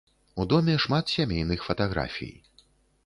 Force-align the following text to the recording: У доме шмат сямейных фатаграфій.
У 0.39 0.45
доме 0.53 0.77
шмат 0.85 1.13
сямейных 1.17 1.59
фатаграфій. 1.67 2.35